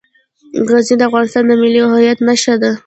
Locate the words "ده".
2.63-2.71